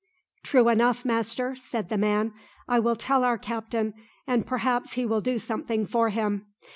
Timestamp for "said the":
1.55-1.97